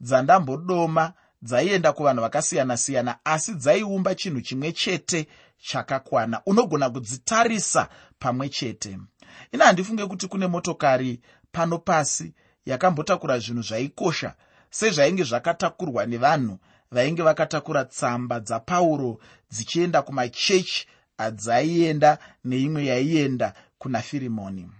dzandambodoma 0.00 1.12
dzaienda 1.42 1.92
kuvanhu 1.92 2.22
vakasiyana-siyana 2.22 3.18
asi 3.24 3.54
dzaiumba 3.54 4.14
chinhu 4.14 4.40
chimwe 4.40 4.72
chete 4.72 5.28
chakakwana. 5.58 6.42
Unogona 6.46 6.90
kudzitarisa 6.90 7.88
pamwe 8.18 8.48
chete. 8.48 8.98
Ina 9.52 9.64
handifunge 9.64 10.06
kuti 10.06 10.28
kune 10.28 10.46
motokari 10.46 11.20
pano 11.52 11.78
pasi 11.78 12.34
yakambotakura 12.66 13.38
zvinhu 13.38 13.62
zvaikosha 13.62 14.34
sezvainge 14.70 15.24
zvakatakurwa 15.24 16.06
nevanhu 16.06 16.58
vainge 16.90 17.22
vakatakura 17.22 17.84
tsamba 17.84 18.40
dzapauro 18.40 19.18
dzichienda 19.50 20.02
kumachechi 20.02 20.86
adzaienda 21.18 22.18
neimwe 22.44 22.86
yaienda 22.86 23.52
kuna 23.78 24.02
firimoni. 24.02 24.70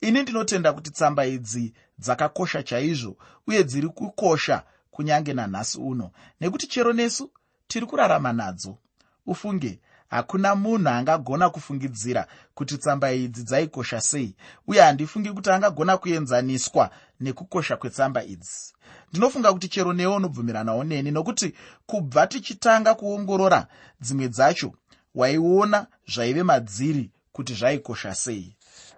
Ini 0.00 0.22
ndinotenda 0.22 0.72
kuti 0.72 0.90
tsamba 0.90 1.26
idzi 1.26 1.72
dzakakosha 1.98 2.62
chaizvo 2.62 3.16
uye 3.46 3.64
dziri 3.64 3.88
kukosha 3.88 4.62
kunyange 4.90 5.32
nanhasi 5.32 5.78
uno. 5.78 6.10
Nekuti 6.40 6.66
chero 6.66 6.92
nesu 6.92 7.30
tiri 7.66 7.86
kurarama 7.86 8.32
nadzo. 8.32 8.78
Ufunge 9.26 9.80
hakuna 10.08 10.54
munhu 10.54 10.88
angagona 10.88 11.50
kufungidzira 11.50 12.26
kuti 12.54 12.78
tsamba 12.78 13.12
idzi 13.12 13.42
dzaikosha 13.42 14.00
sei 14.00 14.36
uye 14.66 14.80
handifungi 14.82 15.30
kuti 15.32 15.50
angagona 15.50 15.96
kuenzaniswa 15.96 16.90
nekukosha 17.22 17.76
kwetsamba 17.76 18.24
idzi. 18.24 18.72
Ndinofunga 19.10 19.52
kuti 19.52 19.68
chero 19.68 19.92
newe 19.92 20.14
unobvumiranawo 20.16 20.84
neni 20.84 21.10
nokuti 21.10 21.54
kubva 21.86 22.26
tichitanga 22.26 22.94
kuongorora 22.94 23.66
dzimwe 24.00 24.28
dzacho 24.28 24.72
waiona 25.14 25.86
zvaive 26.12 26.42
madziri 26.42 27.10
kuti 27.32 27.54
zvaikosha 27.54 28.14
sei. 28.14 28.56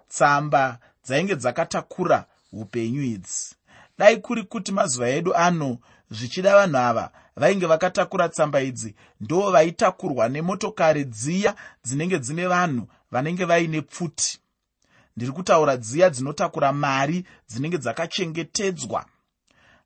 Tsamba 0.09 0.79
dzainge 1.05 1.35
dzakatakura 1.35 2.25
upenyu 2.51 3.03
idzi. 3.03 3.55
Dai 3.97 4.17
kuri 4.17 4.43
kuti 4.43 4.71
mazuva 4.71 5.09
edu 5.09 5.35
ano 5.35 5.77
zvichida 6.11 6.55
vanhu 6.55 6.77
ava 6.77 7.11
vainge 7.35 7.65
vakatakura 7.65 8.29
tsamba 8.29 8.61
idzi 8.61 8.95
ndo 9.21 9.51
vaitakurwa 9.51 10.29
nemotokari 10.29 11.03
dziya 11.05 11.55
dzinenge 11.83 12.19
dzine 12.19 12.47
vanhu 12.47 12.87
vanenge 13.11 13.45
vaine 13.45 13.81
pfuti 13.81 14.39
ndiri 15.15 15.31
kutaura 15.31 15.77
dziya 15.77 16.09
dzinotakura 16.09 16.73
mari 16.73 17.25
dzinenge 17.49 17.77
dzakachengetedzwa. 17.77 19.05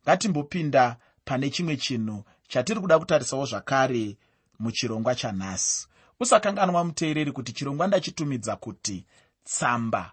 Ngatimbopinda 0.04 0.98
pane 1.26 1.50
chimwe 1.50 1.78
chinhu 1.78 2.24
chatiri 2.48 2.80
kuda 2.80 3.00
kutarisawo 3.00 3.46
zvakare 3.46 4.18
muchirongwa 4.60 5.16
chanhasi. 5.16 5.88
Usakanganwa 6.20 6.84
muteereri 6.84 7.32
kuti 7.32 7.54
chirongwa 7.54 7.88
ndachitumidza 7.88 8.56
kuti 8.56 9.06
tsamba 9.44 10.12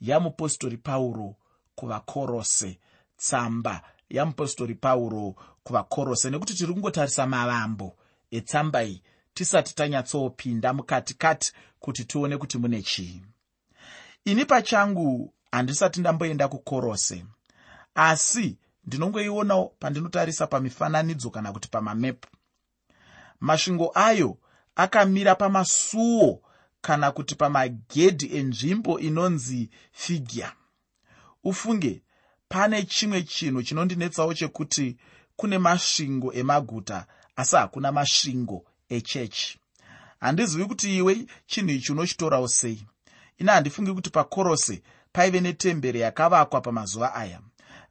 yamupostori 0.00 0.76
pauro 0.76 1.36
kuvakorose. 1.74 2.78
Tsamba 3.16 3.82
yamupostori 4.10 4.74
pauro 4.74 5.34
kuvakorose. 5.64 6.30
Nekuti 6.30 6.54
tiri 6.54 6.72
kungotarisa 6.72 7.26
mavambo 7.26 7.96
etsamba 8.30 8.84
iyi 8.84 9.02
tisati 9.34 9.74
tanyatsopinda 9.74 10.72
mukatikati 10.72 11.52
kuti 11.78 12.04
tione 12.04 12.36
kuti 12.36 12.58
mune 12.58 12.82
chii 12.82 13.22
ini 14.24 14.44
pachangu 14.44 15.34
handisati 15.52 16.00
ndamboenda 16.00 16.48
kukorose 16.48 17.24
asi 17.94 18.58
ndinongoionawo 18.84 19.74
pandinotarisa 19.78 20.46
pamifananidzo 20.46 21.30
kana 21.30 21.52
kuti 21.52 21.68
pamamepu 21.68 22.28
masvingo 23.40 23.92
ayo 23.94 24.38
akamira 24.76 25.34
pamasuo 25.34 26.42
kana 26.80 27.12
kuti 27.12 27.34
pamagedhi 27.34 28.36
enzvimbo 28.36 28.98
inonzi 29.00 29.70
figya 29.92 30.52
ufunge 31.44 32.02
pane 32.48 32.82
chimwe 32.82 33.22
chinhu 33.22 33.62
chinondinetsawo 33.62 34.34
chekuti 34.34 34.96
kune 35.36 35.58
masvingo 35.58 36.32
emaguta 36.32 37.06
asi 37.36 37.56
hakuna 37.56 37.92
masvingo 37.92 38.64
echechi. 38.88 39.58
Handizivi 40.20 40.64
kuti 40.64 40.96
iwe 40.96 41.26
chinhu 41.46 41.70
ichi 41.70 41.92
unochitorawo 41.92 42.48
sei 42.48 42.86
ina 43.38 43.52
handifungi 43.52 43.92
kuti 43.92 44.10
pakorose 44.10 44.82
paive 45.12 45.40
netemberi 45.40 46.00
yakavakwa 46.00 46.60
pamazuva 46.60 47.14
aya. 47.14 47.40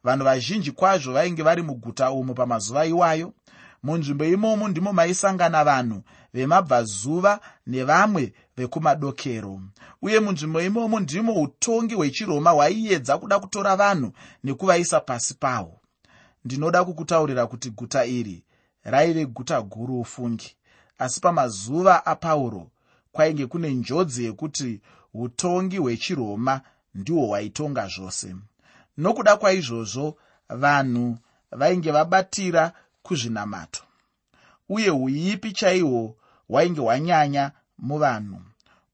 Vanhu 0.04 0.24
vazhinji 0.24 0.72
kwazvo 0.72 1.12
vainge 1.12 1.42
vari 1.42 1.62
muguta 1.62 2.10
umu 2.10 2.34
pamazuva 2.34 2.86
iwayo. 2.86 3.32
Munzvimbo 3.82 4.24
imomo 4.24 4.68
ndimo 4.68 4.92
maisangana 4.92 5.64
vanhu 5.64 6.02
vemabvazuva 6.34 7.40
nevamwe 7.66 8.32
vekumadokero. 8.56 9.60
Uye 10.02 10.20
munzvimbo 10.20 10.60
imomo 10.62 11.00
ndimo 11.00 11.42
utongi 11.42 11.94
hwechiroma 11.94 12.50
hwaiedza 12.50 13.18
kuda 13.18 13.38
kutora 13.38 13.76
vanhu 13.76 14.12
nekuvaisa 14.44 15.00
pasi 15.00 15.34
pahwo 15.34 15.80
ndinoda 16.44 16.84
kukutaurira 16.84 17.46
kuti 17.46 17.70
guta 17.70 18.04
iri 18.06 18.44
raive 18.84 19.26
guta 19.26 19.62
guru 19.62 20.00
ufungi. 20.00 20.56
Asi 20.98 21.20
pamazuva 21.20 22.06
apauro 22.06 22.70
kwainge 23.12 23.46
kune 23.46 23.70
njodzi 23.74 24.24
yekuti 24.24 24.80
utongi 25.14 25.78
hwechiroma 25.78 26.60
ndihwo 26.94 27.26
hwaitonga 27.26 27.86
zvose. 27.88 28.36
Nokuda 28.96 29.36
kwaizvozvo 29.36 30.16
vanhu 30.48 31.18
vainge 31.50 31.90
vabatira 31.90 32.72
kuzvinamato 33.02 33.82
uye 34.68 34.90
uipi 34.90 35.52
chaihwo 35.52 36.16
hwainge 36.48 36.80
hwanyanya 36.80 37.52
muvanhu 37.78 38.40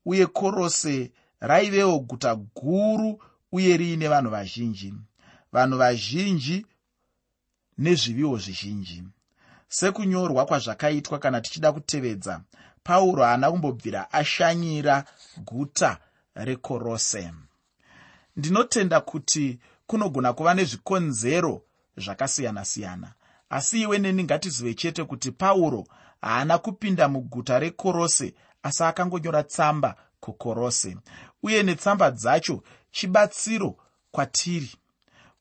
uye 0.07 0.27
korose 0.27 1.13
raivewo 1.41 1.99
guta 1.99 2.35
guru 2.35 3.23
uye 3.53 3.77
riine 3.77 4.09
vanhu 4.09 4.31
vazhinji 4.31 4.95
vanhu 5.53 5.79
vazhinji 5.79 6.67
nezviviwo 7.79 8.39
zvizhinji. 8.39 9.03
Sekunyorwa 9.69 10.47
kwazvakaitwa 10.47 11.19
kana 11.19 11.41
tichida 11.41 11.73
kutevedza 11.73 12.41
pauro 12.83 13.23
haana 13.25 13.51
kumbobvira 13.51 14.13
ashanyira 14.13 15.05
guta 15.37 15.99
rekorose. 16.35 17.33
Ndinotenda 18.37 19.01
kuti 19.01 19.59
kunogona 19.87 20.33
kuva 20.33 20.55
nezvikonzero 20.55 21.63
zvakasiyana-siyana 21.97 23.13
asi 23.51 23.83
iwe 23.83 23.99
neni 23.99 24.25
ngatizive 24.25 24.75
chete 24.75 25.05
kuti 25.05 25.31
pauro 25.33 25.87
haana 26.23 26.59
kupinda 26.59 27.09
muguta 27.09 27.59
rekorose 27.59 28.35
asi 28.63 28.83
akangonyora 28.85 29.43
tsamba 29.43 29.97
kukorose. 30.21 30.97
Uye 31.43 31.63
netsamba 31.63 32.11
dzacho 32.11 32.63
chibatsiro 32.91 33.77
kwatiri. 34.11 34.75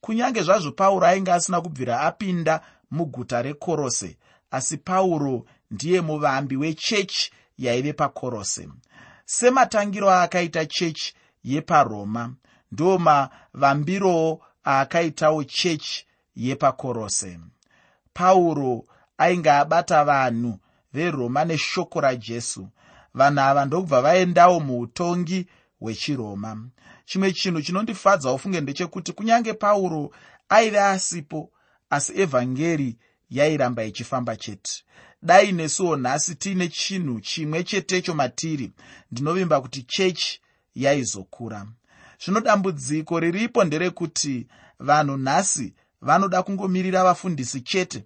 Kunyange 0.01 0.41
zvazvo 0.41 0.72
pauro 0.72 1.08
ainge 1.08 1.31
asina 1.31 1.62
kubvira 1.62 2.01
apinda 2.01 2.62
muguta 2.91 3.41
rekorose 3.41 4.17
asi 4.51 4.77
pauro 4.77 5.46
ndiye 5.72 6.01
muvambi 6.01 6.58
wechechi 6.58 7.31
yaive 7.58 7.93
pakorose 7.93 8.69
sematangiro 9.29 10.09
aakaita 10.12 10.65
chechi 10.65 11.13
yeparoma. 11.43 12.33
Ndo 12.71 12.98
mavambirowo 12.98 14.41
aakaitawo 14.67 15.43
chechi 15.43 16.05
yepakorose. 16.36 17.39
Pauro 18.13 18.86
ainge 19.17 19.51
abata 19.51 20.03
vanhu 20.05 20.59
veroma 20.93 21.45
neshoko 21.45 22.01
rajesu. 22.01 22.67
Vanhu 23.13 23.39
ava 23.39 23.65
ndokubva 23.65 24.01
vaendawo 24.01 24.59
muutongi 24.59 25.48
hwechiroma. 25.79 26.69
Chimwe 27.05 27.31
chinhu 27.31 27.62
chinondifadza 27.62 28.31
ufunge 28.33 28.62
ndechekuti 28.62 29.12
kunyange 29.13 29.53
pauro 29.53 30.12
aive 30.50 30.79
asipo 30.79 31.51
asi 31.89 32.21
evhangeri 32.21 32.98
yairamba 33.29 33.83
ichifamba 33.83 34.36
chete 34.36 34.83
dai 35.21 35.51
nesuwo 35.51 35.97
nhasi 35.97 36.35
tiine 36.35 36.67
chinhu 36.67 37.19
chimwe 37.19 37.63
chetecho 37.63 38.13
matiri 38.15 38.71
ndinovimba 39.11 39.61
kuti 39.61 39.83
chechi 39.83 40.41
yaizokura. 40.75 41.67
Zvino 42.25 42.39
dambudziko 42.41 43.19
riripo 43.19 43.63
nderekuti 43.63 44.47
vanhu 44.79 45.17
nhasi 45.17 45.73
vanoda 46.01 46.43
kungomirira 46.43 47.03
vafundisi 47.03 47.61
chete. 47.61 48.03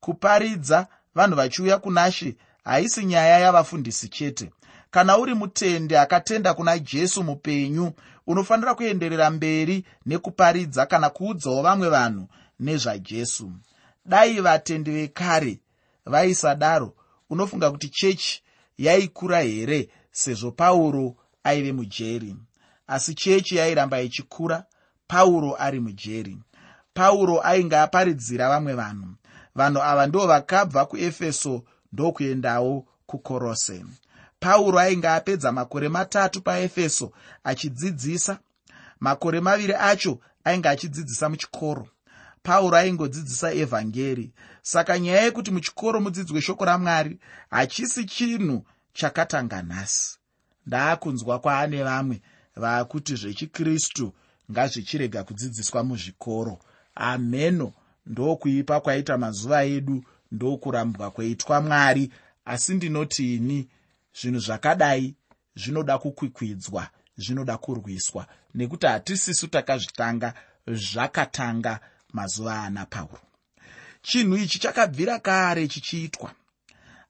Kuparidza 0.00 0.86
vanhu 1.14 1.36
vachiuya 1.36 1.78
kunashe 1.78 2.36
haisi 2.64 3.04
nyaya 3.04 3.38
yavafundisi 3.38 4.08
chete. 4.08 4.50
Kana 4.90 5.18
uri 5.18 5.34
mutende 5.34 5.98
akatenda 5.98 6.54
kuna 6.54 6.78
jesu 6.78 7.22
mupenyu 7.22 7.92
unofanira 8.26 8.74
kuenderera 8.74 9.30
mberi 9.30 9.84
nekuparidza 10.06 10.86
kana 10.86 11.10
kuudzawo 11.10 11.62
vamwe 11.62 11.88
vanhu 11.88 12.28
nezvajesu. 12.60 13.52
Dai 14.06 14.40
vatendi 14.40 14.90
vekare 14.90 15.60
vaisadaro 16.10 16.94
unofunga 17.30 17.70
kuti 17.70 17.88
chechi 17.88 18.42
yaikura 18.78 19.40
here 19.40 19.88
sezvo 20.12 20.50
pauro 20.52 21.16
aive 21.44 21.72
mujeri. 21.72 22.36
Asi 22.86 23.14
chechi 23.14 23.56
yairamba 23.56 24.00
ichikura 24.00 24.64
pauro 25.06 25.56
ari 25.58 25.80
mujeri. 25.80 26.38
Pauro 26.94 27.40
ainge 27.42 27.76
aparidzira 27.76 28.48
vamwe 28.48 28.74
vanhu. 28.74 29.08
Vanhu 29.54 29.82
ava 29.82 30.06
ndo 30.06 30.26
vakabva 30.26 30.86
kuefeso 30.86 31.62
ndokuendawo 31.92 32.86
kukorose. 33.06 33.84
Pauro 34.40 34.78
ainge 34.78 35.08
apedza 35.08 35.52
makore 35.52 35.88
matatu 35.88 36.42
paefeso 36.42 37.12
achidzidzisa. 37.44 38.38
Makore 39.00 39.40
maviri 39.40 39.74
acho 39.74 40.18
ainge 40.44 40.68
achidzidzisa 40.68 41.28
muchikoro 41.28 41.88
pauro 42.42 42.76
aingodzidzisa 42.76 43.52
evhangeri. 43.52 44.32
Saka 44.62 44.98
nyaya 44.98 45.22
yekuti 45.22 45.50
muchikoro 45.50 46.00
mudzidzwe 46.00 46.40
shoko 46.42 46.64
ramwari 46.64 47.18
hachisi 47.50 48.04
chinhu 48.04 48.64
chakatanga 48.92 49.62
nhasi. 49.62 50.18
Ndaakunzwa 50.66 51.38
kwaane 51.38 51.82
vamwe 51.82 52.22
vaakuti 52.56 53.14
zvechikristu 53.16 54.12
ngazvichirega 54.50 55.24
kudzidziswa 55.24 55.84
muzvikoro. 55.84 56.58
Ameno 56.94 57.72
ndokuipa 58.06 58.80
kwaita 58.80 59.18
mazuva 59.18 59.64
edu 59.64 60.04
ndokurambwa 60.32 61.10
kweitwa 61.10 61.60
mwari. 61.60 62.12
Asi 62.44 62.74
ndinoti 62.74 63.34
ini 63.36 63.68
zvinhu 64.20 64.40
zvakadai 64.40 65.14
zvinoda 65.56 65.98
kukwikwidzwa 65.98 66.88
zvinoda 67.16 67.58
kurwiswa 67.58 68.26
nekuti 68.54 68.86
hatisisu 68.86 69.46
takazvitanga 69.48 70.34
zvakatanga 70.66 71.80
mazuva 72.12 72.62
ana 72.62 72.86
pauro. 72.86 73.20
Chinhu 74.02 74.36
ichi 74.36 74.58
chakabvira 74.58 75.18
kare 75.18 75.68
chichiitwa. 75.68 76.32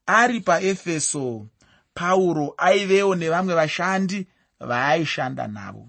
Ari 0.07 0.41
paefeso 0.41 1.47
pauro 1.95 2.55
aivewo 2.59 3.15
nevamwe 3.15 3.55
vashandi 3.55 4.27
vaaishanda 4.61 5.47
navo. 5.47 5.89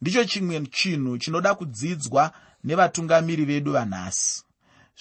Ndicho 0.00 0.24
chimwe 0.24 0.66
chinhu 0.66 1.18
chinoda 1.18 1.54
kudzidzwa 1.54 2.32
nevatungamiri 2.64 3.44
vedu 3.44 3.72
vanhasi. 3.72 4.44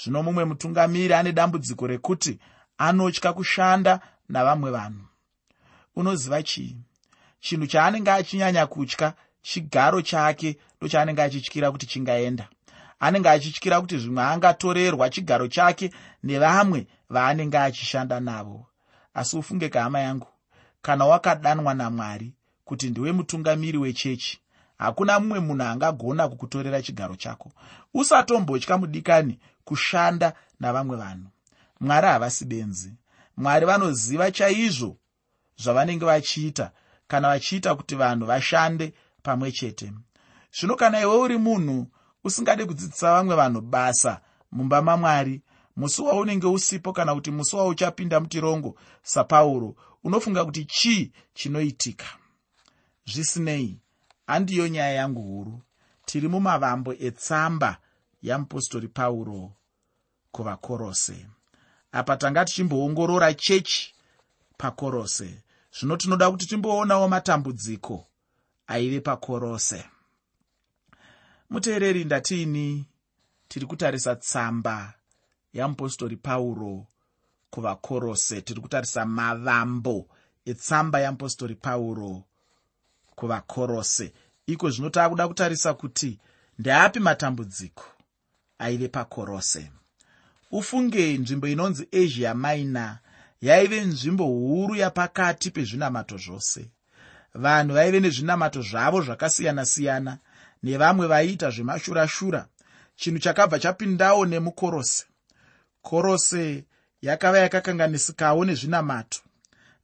Zvino 0.03 0.23
mumwe 0.23 0.45
mutungamiri 0.45 1.13
ane 1.13 1.31
dambudziko 1.31 1.87
rekuti 1.87 2.39
anotya 2.77 3.33
kushanda 3.33 3.99
navamwe 4.29 4.71
vanhu. 4.71 5.05
Unoziva 5.95 6.43
chii? 6.43 6.77
Chinhu 7.39 7.67
chaanenge 7.67 8.11
achinyanya 8.11 8.67
kutya 8.67 9.13
chigaro 9.41 10.01
chake 10.01 10.57
ndochaanenge 10.77 11.21
achityira 11.21 11.71
kuti 11.71 11.85
chingaenda 11.85 12.49
anenge 12.99 13.29
achityira 13.29 13.81
kuti 13.81 13.97
zvimwe 13.97 14.23
angatorerwa 14.23 15.09
chigaro 15.09 15.47
chake 15.47 15.91
nevamwe 16.23 16.87
vaanenge 17.09 17.57
achishanda 17.57 18.19
navo. 18.19 18.65
Asi 19.13 19.37
ufunge 19.37 19.69
kahama 19.69 19.99
yangu 19.99 20.27
kana 20.81 21.05
wakadanwa 21.05 21.73
namwari 21.73 22.33
kuti 22.65 22.89
ndiwe 22.89 23.11
mutungamiri 23.11 23.77
wechechi 23.77 24.39
hakuna 24.77 25.19
mumwe 25.19 25.39
munhu 25.39 25.63
angagona 25.63 26.27
kukutorera 26.29 26.81
chigaro 26.81 27.15
chako. 27.15 27.51
Usatombotya 27.93 28.77
mudikani 28.77 29.39
kushanda 29.63 30.33
navamwe 30.59 30.97
vanhu. 30.97 31.27
Mwari 31.79 32.07
havasi 32.07 32.45
benzi. 32.45 32.93
Mwari 33.37 33.65
vanoziva 33.65 34.31
chaizvo 34.31 34.97
zvavanenge 35.57 36.05
vachiita 36.05 36.71
kana 37.07 37.27
vachiita 37.27 37.75
kuti 37.75 37.95
vanhu 37.95 38.25
vashande 38.25 38.93
pamwe 39.23 39.51
chete. 39.51 39.91
Zvino 40.59 40.75
kana 40.75 41.01
iwe 41.01 41.15
uri 41.15 41.37
munhu 41.37 41.87
usingadi 42.23 42.65
kudzidzisa 42.65 43.13
vamwe 43.13 43.35
vanhu 43.35 43.61
basa 43.61 44.21
mumba 44.51 44.81
mamwari. 44.81 45.41
Musi 45.75 46.01
waunenge 46.01 46.47
usipo 46.47 46.93
kana 46.93 47.15
kuti 47.15 47.31
musi 47.31 47.55
wauchapinda 47.55 48.19
mutirongo 48.19 48.75
sapauro 49.03 49.75
unofunga 50.03 50.45
kuti 50.45 50.65
chii 50.65 51.11
chinoitika? 51.33 52.05
Zvisinei 53.05 53.79
handiyo 54.27 54.67
nyaya 54.67 54.91
yangu 54.93 55.21
huru. 55.21 55.61
Tiri 56.05 56.27
mumavambo 56.27 56.93
etsamba 56.93 57.77
yamupostori 58.21 58.87
pauro 58.87 59.51
kuvakorose. 60.31 61.27
Apa 61.91 62.17
tanga 62.17 62.45
tichimboongorora 62.45 63.33
chechi 63.33 63.93
pakorose 64.57 65.43
zvino 65.79 65.97
tinoda 65.97 66.31
kuti 66.31 66.45
timboonawo 66.45 67.07
matambudziko 67.07 68.05
aive 68.67 68.99
pakorose 69.01 69.85
muteereri 71.49 72.05
ndatiini 72.05 72.85
tiri 73.47 73.65
kutarisa 73.65 74.15
tsamba 74.15 74.93
yamupostori 75.53 76.15
pauro 76.15 76.87
kuvakorose. 77.49 78.41
Tiri 78.41 78.61
kutarisa 78.61 79.05
mavambo 79.05 80.07
etsamba 80.45 80.99
yamupostori 80.99 81.55
pauro 81.55 82.23
kuvakorose. 83.15 84.13
Iko 84.47 84.69
zvino 84.69 84.89
taakuda 84.89 85.27
kutarisa 85.27 85.73
kuti 85.73 86.19
ndeapi 86.59 86.99
matambudziko 86.99 87.85
aive 88.59 88.87
pakorose? 88.87 89.71
Ufunge 90.51 91.17
nzvimbo 91.17 91.47
inonzi 91.47 91.87
asia 92.03 92.33
minor. 92.33 92.97
Yaive 93.41 93.81
nzvimbo 93.81 94.25
huru 94.25 94.75
yapakati 94.75 95.51
pezvinamato 95.51 96.17
zvose. 96.17 96.71
Vanhu 97.33 97.73
vaive 97.73 97.99
nezvinamato 97.99 98.61
zvavo 98.61 99.01
zvakasiyana-siyana 99.01 100.17
nevamwe 100.63 101.07
vaiita 101.07 101.49
zvemashurashura. 101.49 102.47
Chinhu 102.95 103.19
chakabva 103.19 103.59
chapindawo 103.59 104.25
nemukorose. 104.25 105.05
Korose 105.81 106.63
yakava 107.01 107.39
yakakanganisikawo 107.39 108.45
nezvinamato. 108.45 109.19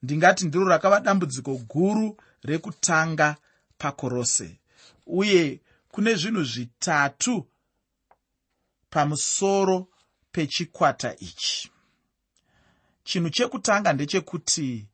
Ndingati 0.03 0.45
ndiro 0.45 0.65
rakava 0.65 0.99
dambudziko 0.99 1.55
guru 1.55 2.17
rekutanga 2.43 3.35
pakorose 3.77 4.59
uye 5.05 5.59
kune 5.91 6.15
zvinhu 6.15 6.43
zvitatu 6.43 7.47
pamusoro 8.89 9.87
pechikwata 10.31 11.15
ichi. 11.15 11.71
Chinhu 13.03 13.29
chekutanga 13.29 13.93
ndechekuti 13.93 14.87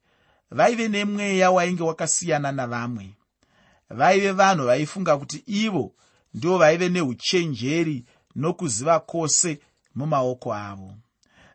vaive 0.52 0.88
nemweya 0.88 1.52
wainge 1.52 1.84
wakasiyana 1.84 2.52
navamwe 2.52 3.16
vaive 3.94 4.32
vanhu 4.32 4.66
vaifunga 4.66 5.18
kuti 5.18 5.44
ivo 5.48 5.94
ndio 6.34 6.58
vaive 6.58 6.90
neuchenjeri 6.90 8.06
nokuziva 8.36 9.00
kwose 9.00 9.60
mumaoko 9.96 10.54
avo. 10.54 10.96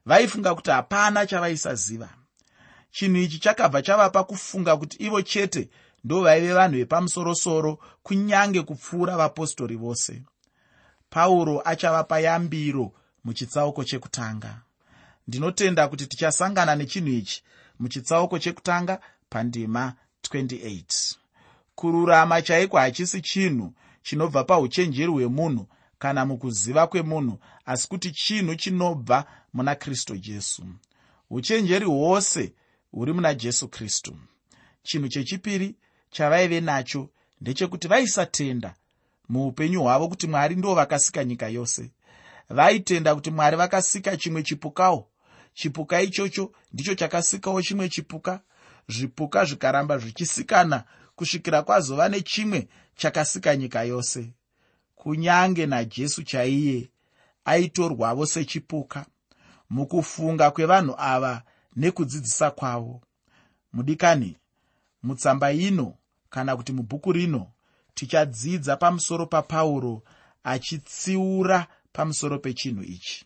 Vaifunga 0.07 0.55
kuti 0.55 0.71
hapana 0.71 1.27
chavaisaziva. 1.27 2.09
Chinhu 2.91 3.17
ichi 3.17 3.39
chakabva 3.39 3.83
chavapa 3.83 4.25
kufunga 4.25 4.77
kuti 4.77 4.97
ivo 5.05 5.23
chete 5.23 5.69
ndo 6.05 6.23
vaive 6.23 6.53
vanhu 6.53 6.77
vepamusorosoro 6.77 7.79
kunyange 8.03 8.63
kupfuura 8.63 9.17
vapostori 9.17 9.77
vose. 9.77 10.23
Pauro 11.11 11.63
achavapa 11.65 12.21
yambiro 12.21 12.93
muchitsauko 13.25 13.85
chekutanga. 13.85 14.61
Ndinotenda 15.29 15.89
kuti 15.89 16.07
tichasangana 16.07 16.77
nechinhu 16.77 17.09
ichi 17.09 17.43
muchitsauko 17.79 18.39
chekutanga 18.39 19.01
pandima 19.29 19.95
28 20.31 21.26
kururama 21.77 22.43
chaiko 22.43 22.77
hachisi 22.79 23.21
chinhu 23.21 23.73
chinobva 24.03 24.45
pauchenjeri 24.45 25.13
hwemunhu 25.13 25.67
kana 25.99 26.27
mukuziva 26.27 26.87
kwemunhu 26.87 27.39
asi 27.65 27.89
kuti 27.89 28.11
chinhu 28.11 28.55
chinobva 28.55 29.25
muna 29.53 29.75
kristu 29.75 30.17
jesu. 30.17 30.67
Uchenjeri 31.31 31.85
hwose 31.87 32.53
huri 32.91 33.13
muna 33.13 33.35
jesu 33.35 33.69
kristu. 33.69 34.17
Chinhu 34.83 35.09
chechipiri 35.09 35.75
chavaive 36.11 36.61
nacho 36.61 37.09
ndechekuti 37.41 37.89
vaisatenda 37.89 38.75
muupenyu 39.29 39.83
hwavo 39.83 40.09
kuti 40.09 40.27
mwari 40.27 40.57
ndo 40.57 40.75
vakasika 40.75 41.25
nyika 41.25 41.49
yose. 41.49 41.91
Vaitenda 42.49 43.15
kuti 43.15 43.31
mwari 43.31 43.57
vakasika 43.57 44.17
chimwe 44.17 44.43
chipukawo 44.43 45.09
chipuka 45.55 46.03
ichocho 46.03 46.53
ndicho 46.73 46.95
chakasikawo 46.95 47.63
chimwe 47.63 47.89
chipuka. 47.89 48.41
Zvipuka 48.89 49.45
zvikaramba 49.45 49.99
zvichisikana 49.99 50.85
kusvikira 51.17 51.63
kwazova 51.63 52.09
nechimwe 52.09 52.69
chakasika 52.97 53.57
nyika 53.57 53.83
yose. 53.83 54.33
Kunyange 54.95 55.67
najesu 55.67 56.23
chaiye 56.23 56.91
aitorwavo 57.45 58.27
sechipuka 58.27 59.07
mukufunga 59.71 60.51
kwevanhu 60.51 60.95
ava 60.99 61.43
nekudzidzisa 61.77 62.51
kwavo. 62.51 63.01
Mudikani 63.73 64.37
mutsamba 65.03 65.53
ino 65.53 65.95
kana 66.31 66.57
kuti 66.57 66.73
mubhuku 66.73 67.13
rino 67.13 67.53
tichadzidza 67.95 68.77
pamusoro 68.77 69.27
papauro 69.27 70.03
achitsiura 70.45 71.67
pamusoro 71.93 72.39
pechinhu 72.39 72.83
ichi. 72.83 73.25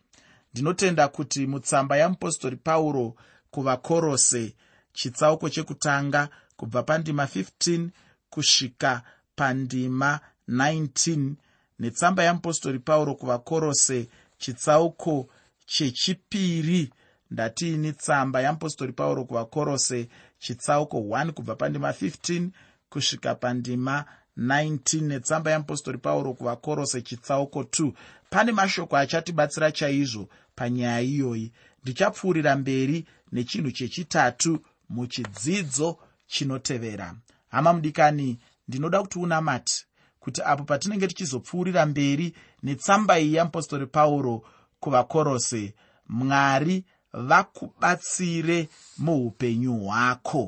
Ndinotenda 0.53 1.07
kuti 1.07 1.47
mutsamba 1.47 1.97
yamupostori 1.97 2.55
pauro 2.55 3.15
kuvakorose 3.51 4.55
chitsauko 4.93 5.49
chekutanga 5.49 6.29
kubva 6.61 6.83
pandima 6.83 7.25
15 7.25 7.89
kusvika 8.29 9.01
pandima 9.35 10.19
19 10.49 11.33
netsamba 11.79 12.23
yamupostori 12.23 12.79
pauro 12.79 13.15
kuvakorose 13.15 14.07
chitsauko 14.37 15.29
chechipiri. 15.65 16.93
Ndatiini 17.31 17.93
tsamba 17.93 18.41
yamupostori 18.41 18.93
pauro 18.93 19.25
kuvakorose 19.25 20.09
chitsauko 20.39 20.97
1 20.97 21.31
kubva 21.31 21.55
pandima 21.55 21.91
15 21.91 22.49
kusvika 22.89 23.35
pandima 23.35 24.05
19 24.37 25.01
netsamba 25.01 25.51
yamupostori 25.51 25.97
pauro 25.97 26.33
kuvakorose 26.33 27.01
chitsauko 27.01 27.61
2 27.61 27.91
pane 28.29 28.51
mashoko 28.51 28.97
achatibatsira 28.97 29.71
chaizvo 29.71 30.29
panyaya 30.55 31.01
iyoyi. 31.01 31.51
Ndichapfuurira 31.83 32.55
mberi 32.55 33.05
nechinhu 33.31 33.71
chechitatu 33.71 34.59
muchidzidzo 34.89 35.97
chinotevera. 36.31 37.15
Hama 37.49 37.73
mudikani 37.73 38.39
ndinoda 38.67 39.01
kuti 39.01 39.19
unamati 39.19 39.85
kuti 40.19 40.41
apo 40.45 40.63
patinenge 40.63 41.07
tichizopfuurira 41.07 41.85
mberi 41.85 42.35
netsamba 42.63 43.19
iyi 43.19 43.33
yamupostori 43.33 43.85
pauro 43.85 44.43
kuvakorose 44.79 45.73
mwari 46.09 46.85
vakubatsire 47.13 48.69
muupenyu 48.97 49.73
hwako 49.85 50.43